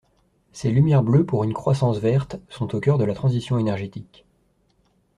Ces 0.51 0.71
lumières 0.71 1.03
bleues 1.03 1.27
pour 1.27 1.43
une 1.43 1.53
croissance 1.53 1.99
verte 1.99 2.37
sont 2.49 2.73
au 2.73 2.79
cœur 2.79 2.97
de 2.97 3.05
la 3.05 3.13
transition 3.13 3.59
énergétique. 3.59 4.25